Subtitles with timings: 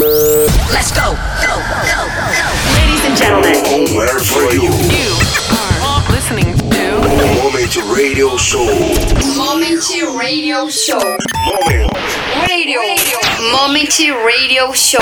[0.00, 1.12] Let's go.
[1.12, 2.40] Go, go, go.
[2.72, 3.94] Ladies and gentlemen.
[3.94, 4.72] Where for you?
[4.88, 5.12] You
[5.52, 8.64] are listening to Moment Radio Show.
[9.36, 9.84] Moment
[10.18, 10.98] Radio Show.
[11.44, 11.92] Moment.
[12.48, 12.80] Radio.
[13.52, 15.00] Moment Radio Show.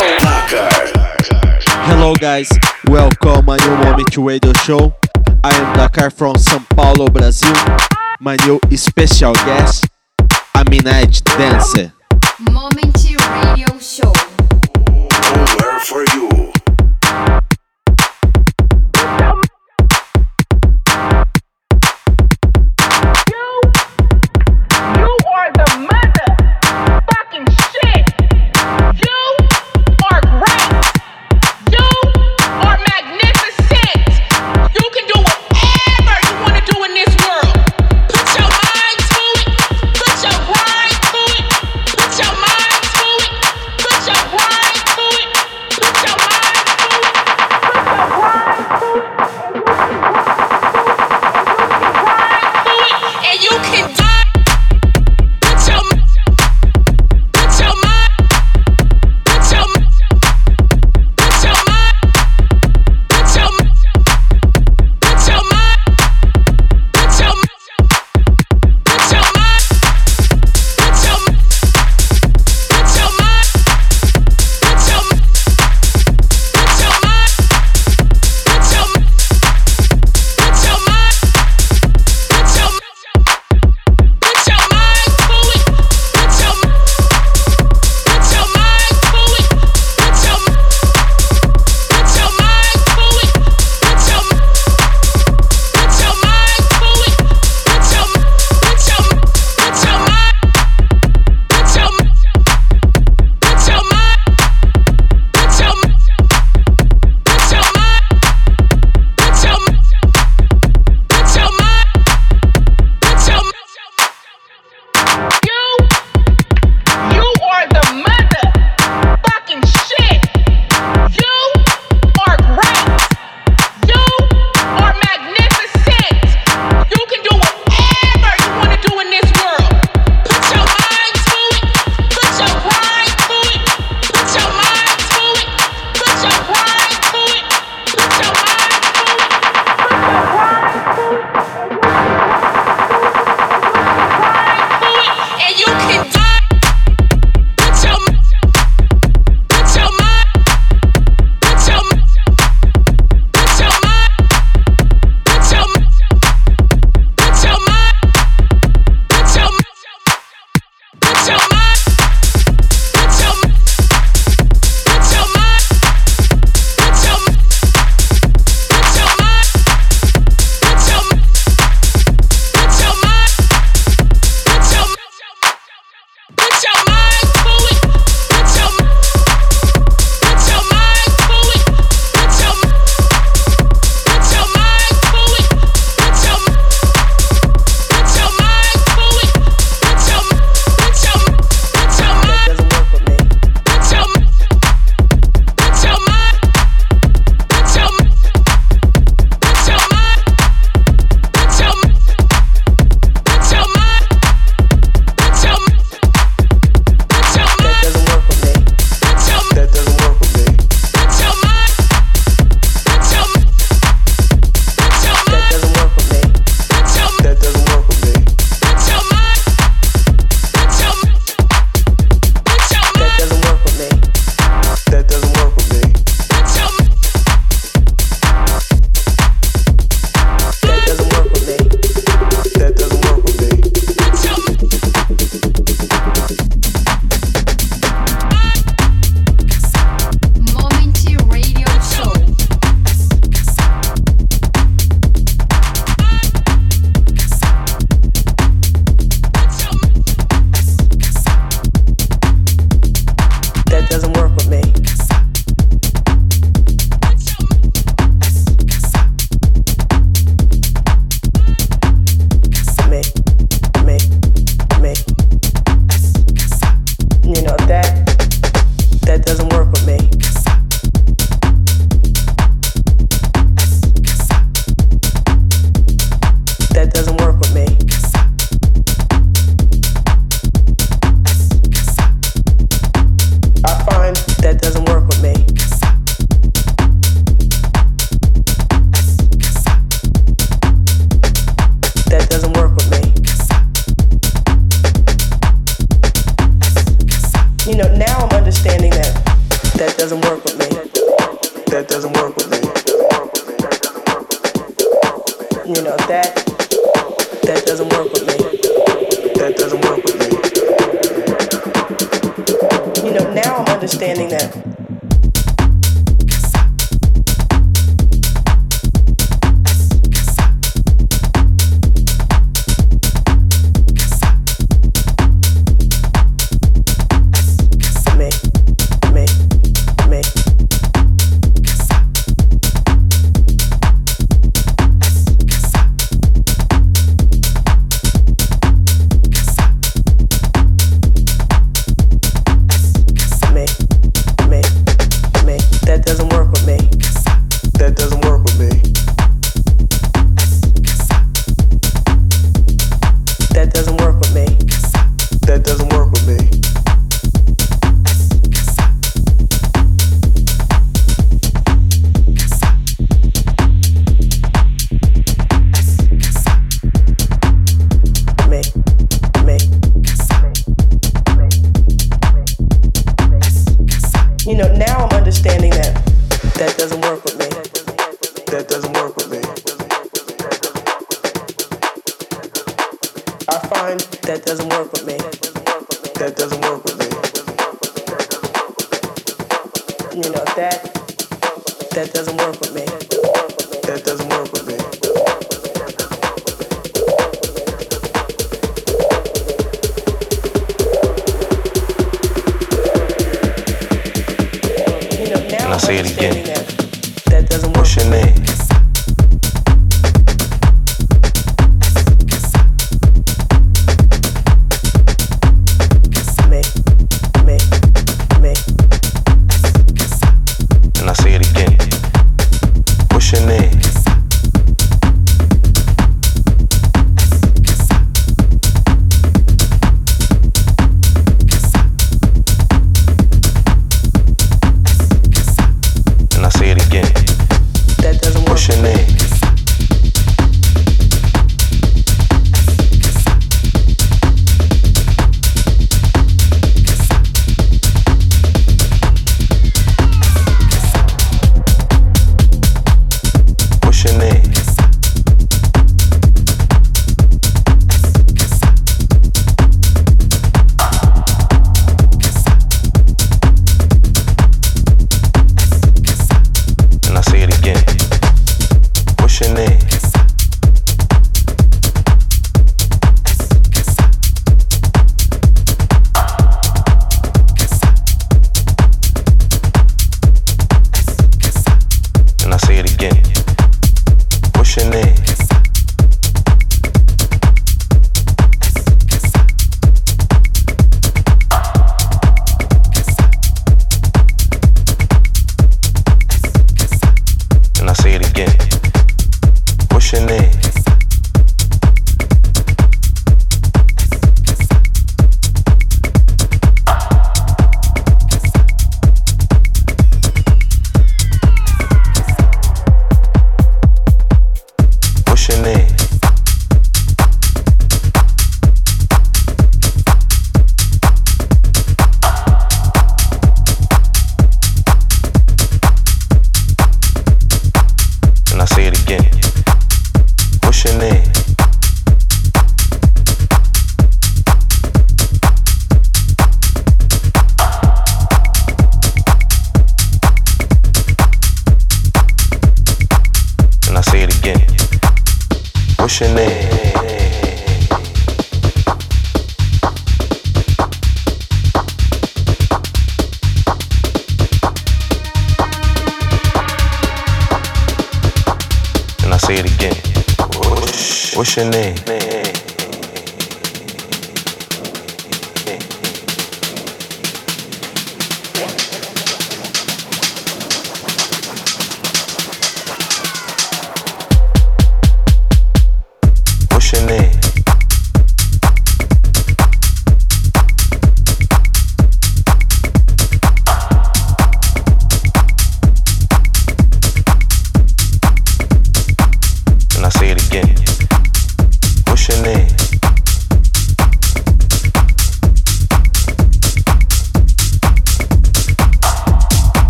[1.87, 2.51] Hello guys,
[2.89, 4.97] welcome my new Moment Radio Show.
[5.45, 7.55] I am Dakar from São Paulo, Brazil.
[8.19, 9.87] My new special guest,
[10.57, 11.93] Aminad, Dancer.
[12.51, 14.28] Moment Radio Show.
[15.89, 16.28] for you.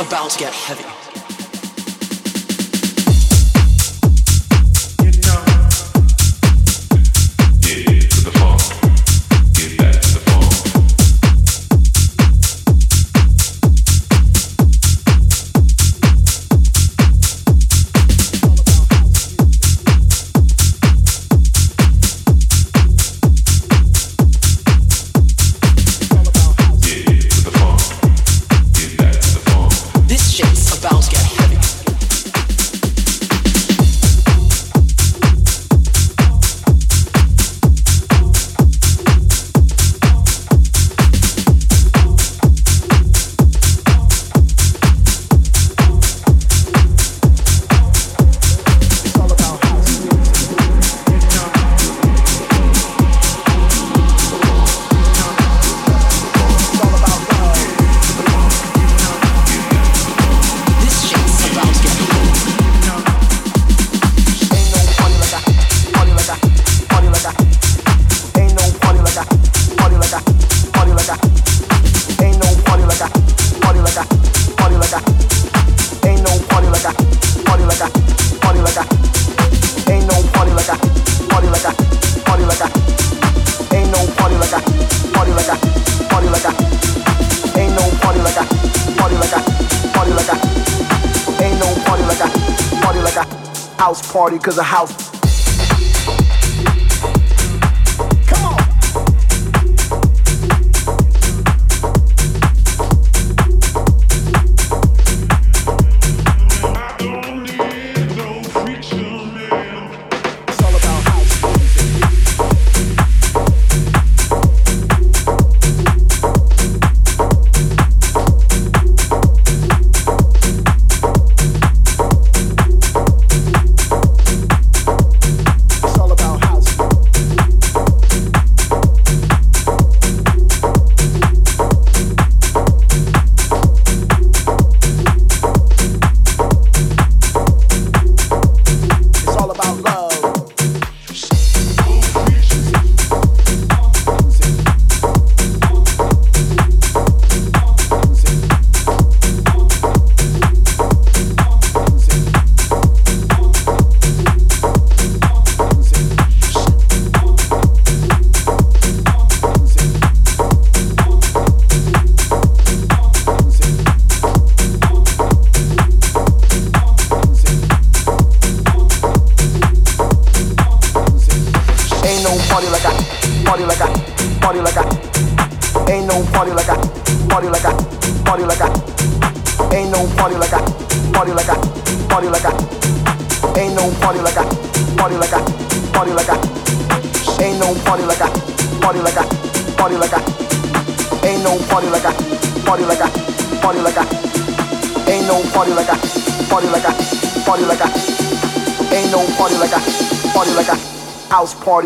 [0.00, 1.05] about to get heavy.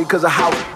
[0.00, 0.69] because of how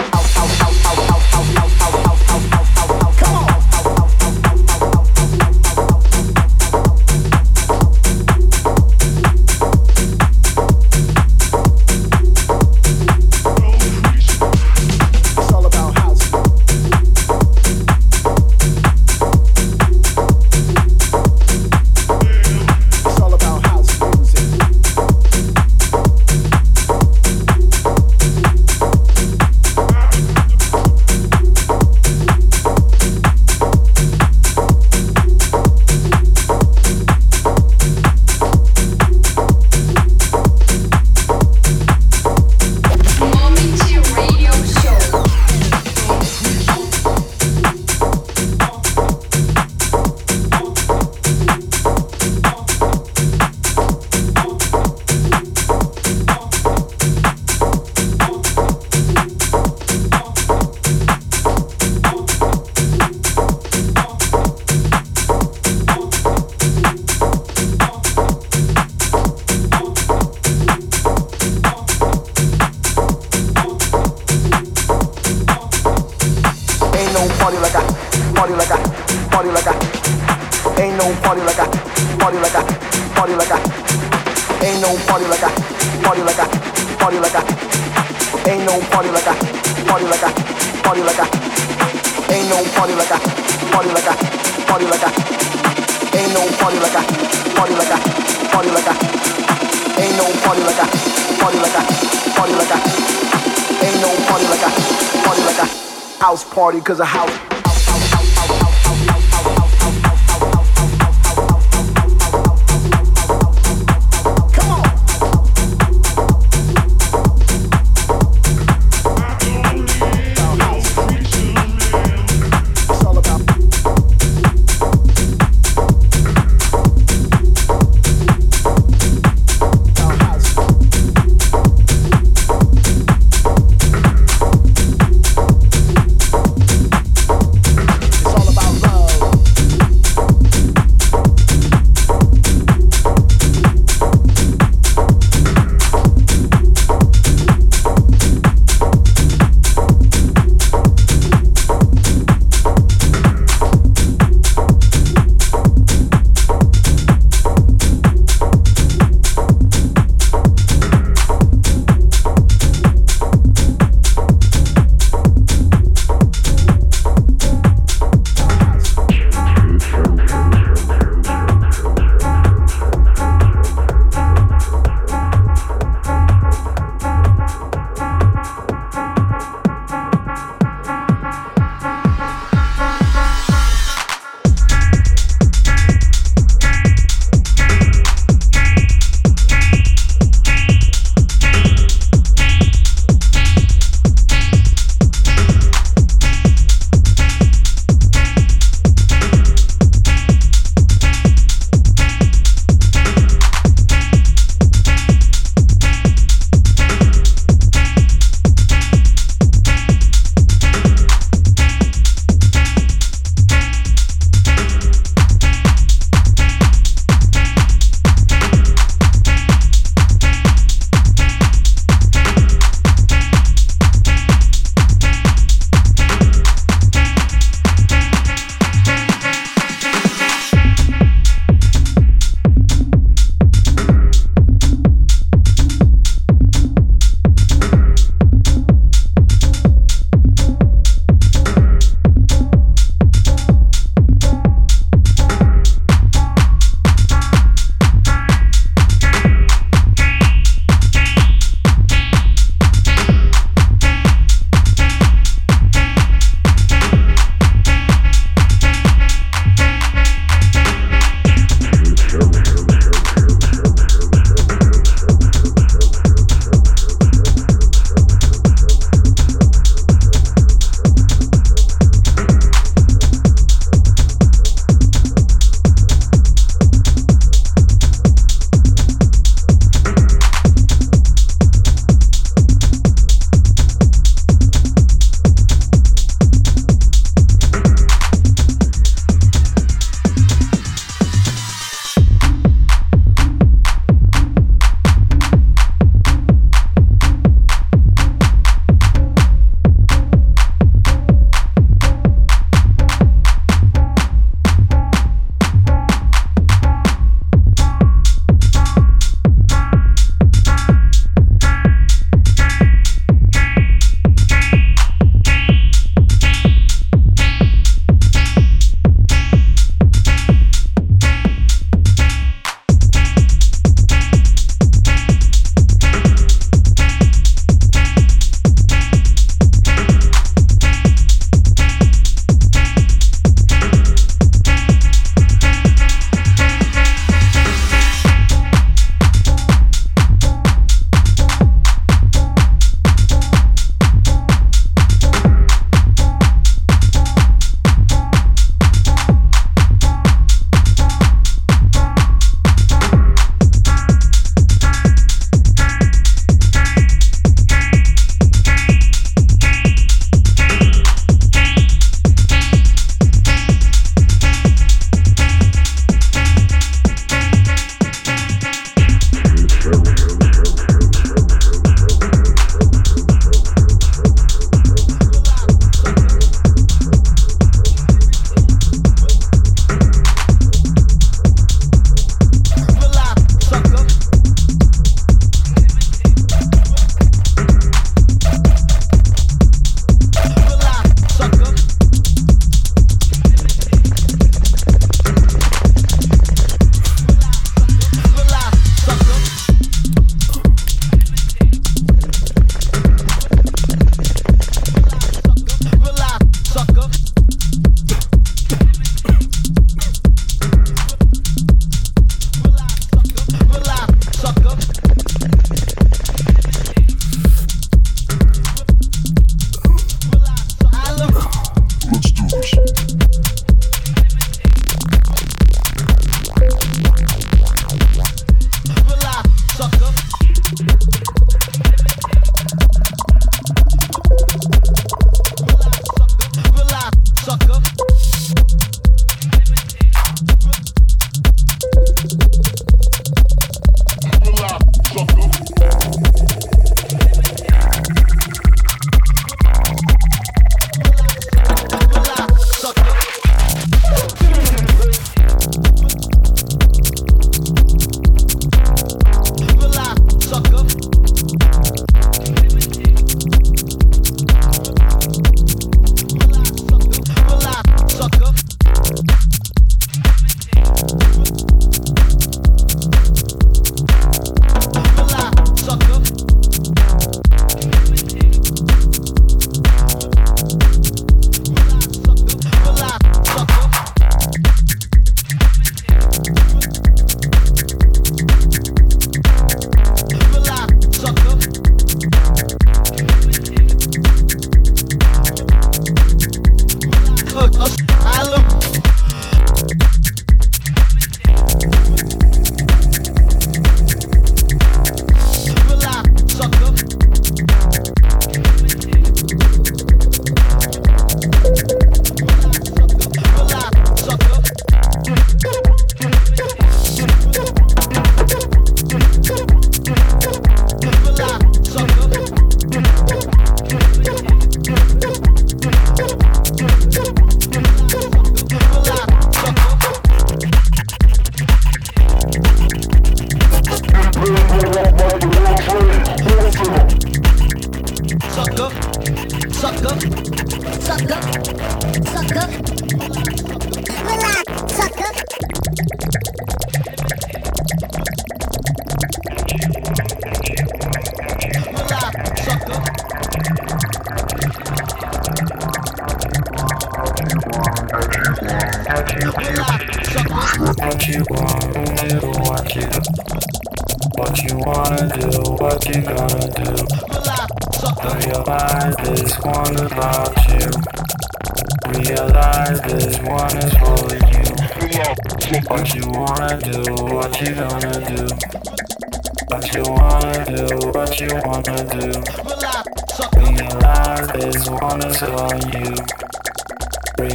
[106.85, 107.34] because of how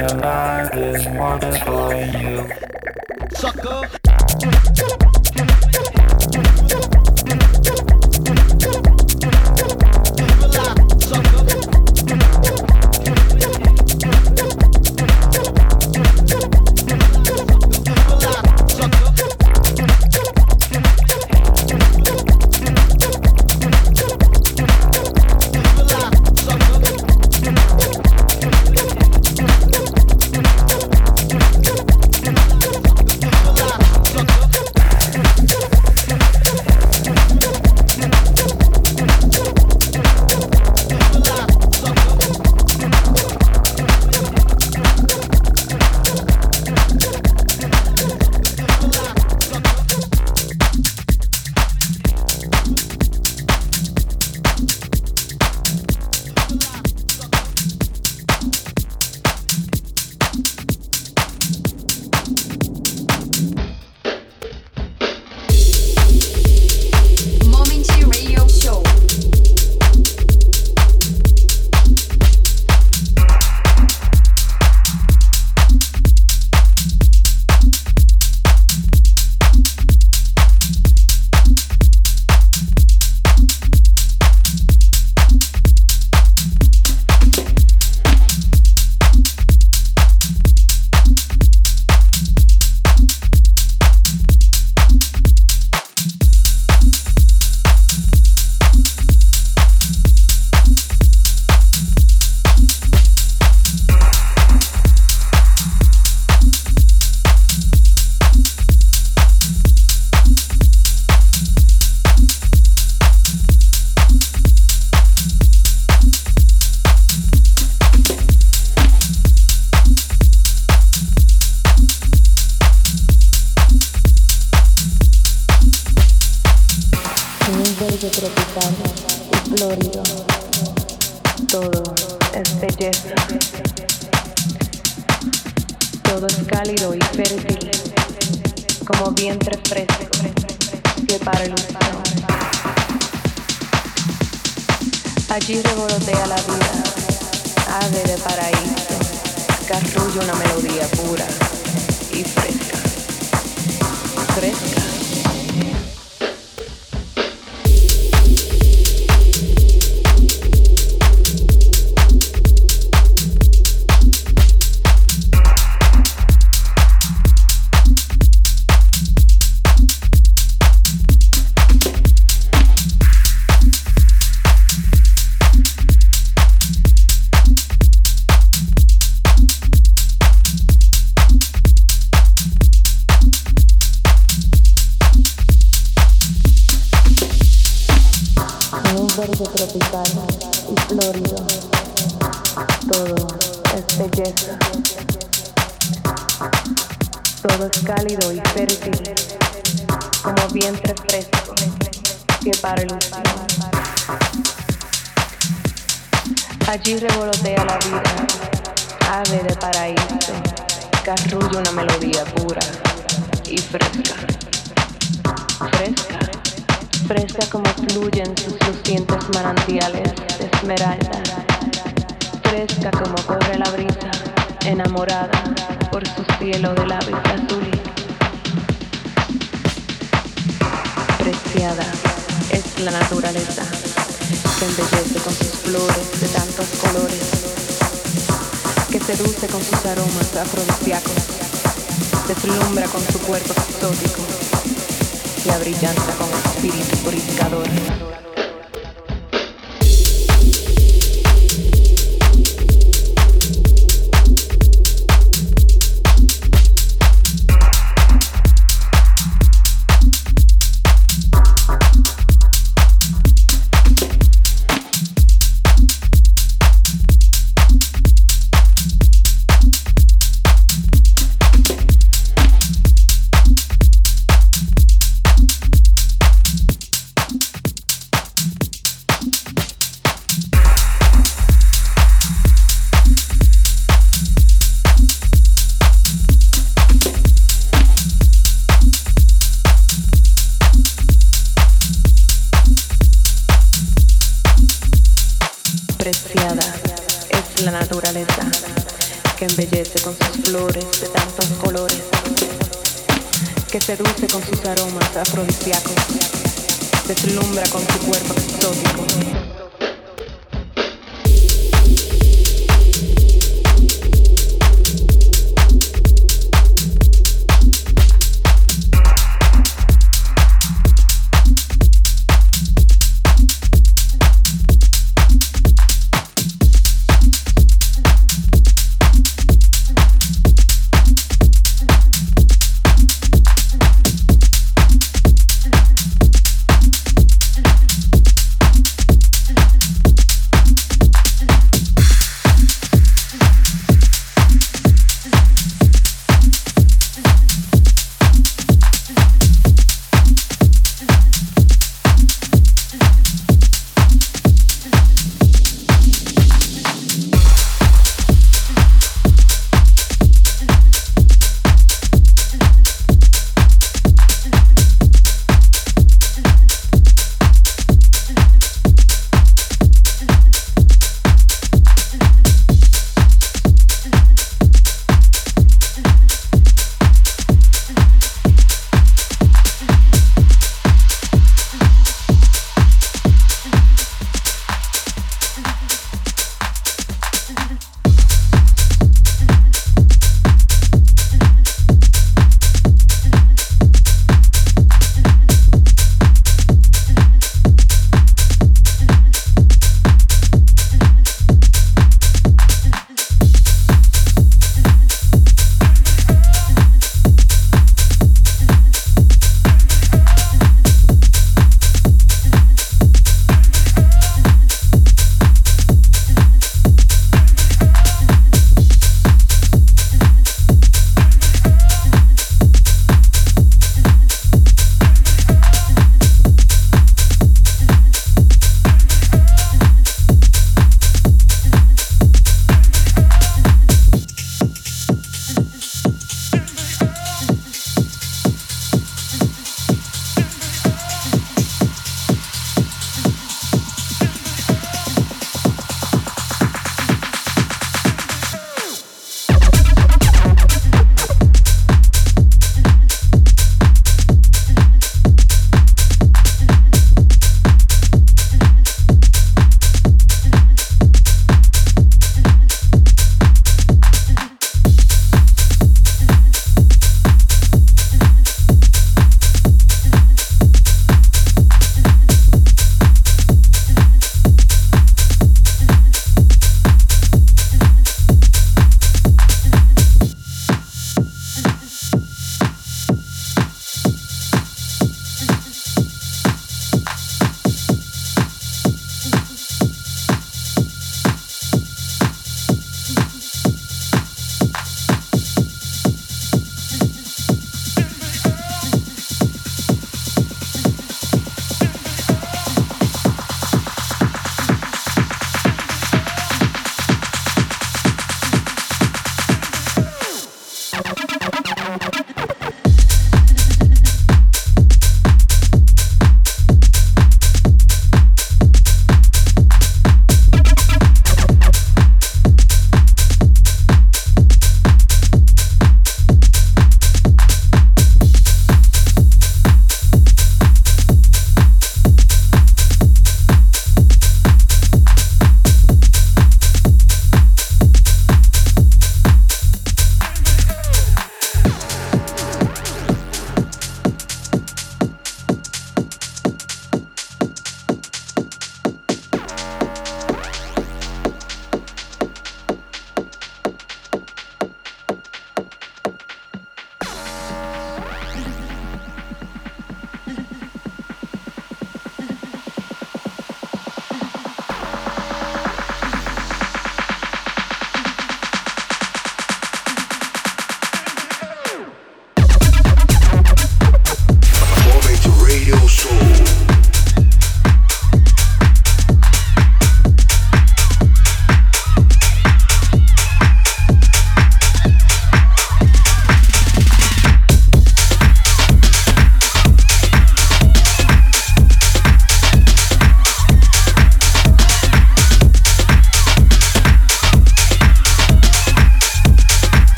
[0.00, 2.50] The night is wonderful you.
[3.36, 3.99] Sucker!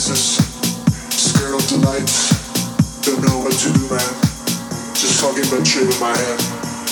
[0.00, 0.40] princess,
[1.12, 2.32] scared of the lights,
[3.02, 4.00] don't know what to do, man.
[4.96, 6.40] Just talking about shit in my head.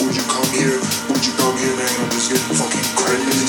[0.04, 0.76] Would you come here?
[1.08, 1.88] Would you come here, man?
[2.04, 3.48] I'm just getting fucking crazy.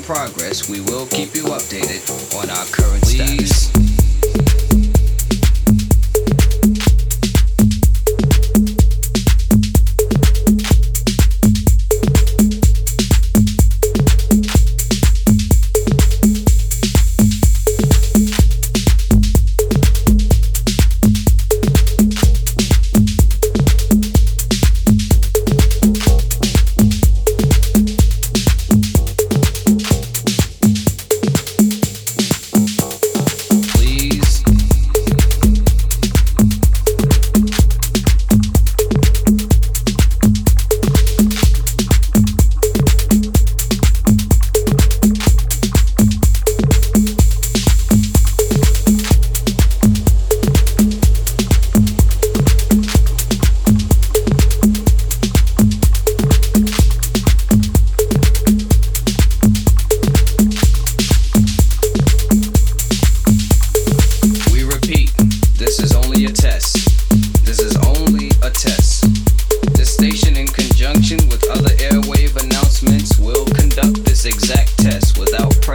[0.00, 2.02] progress, we will keep you updated
[2.38, 3.45] on our current status.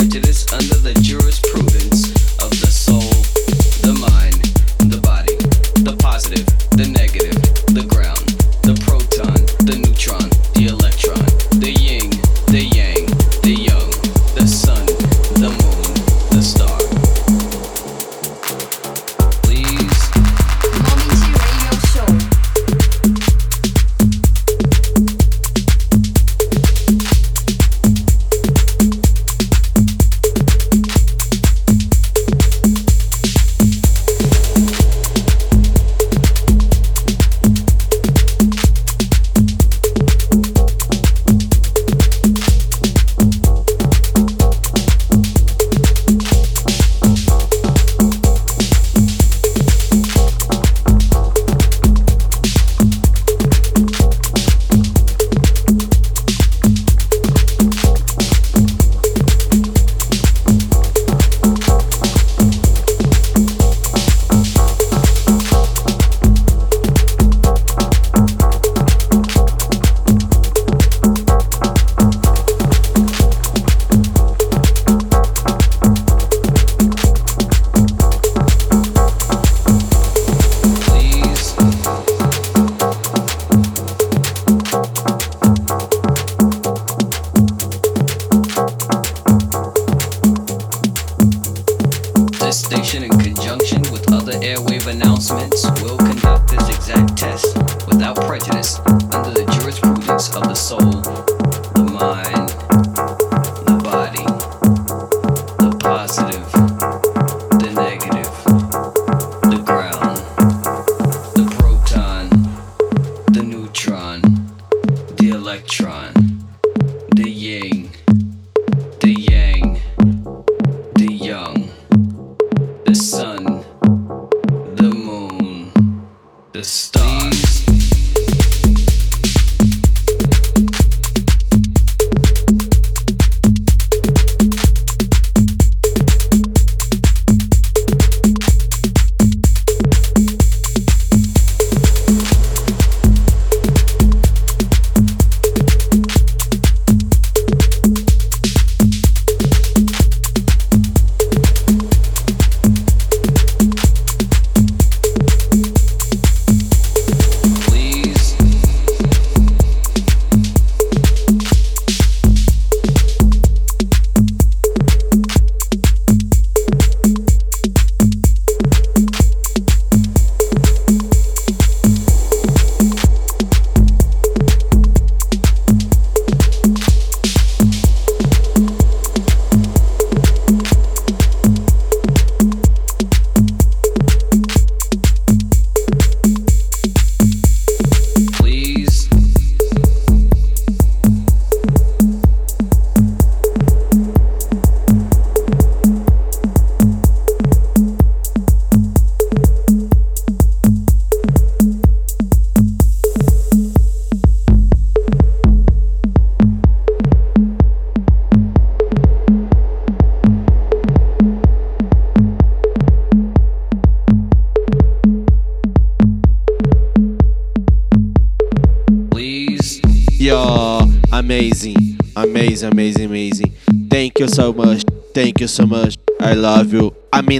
[0.01, 0.30] origin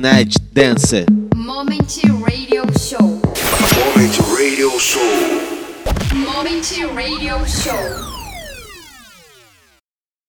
[0.04, 1.21] Aminette Dancer.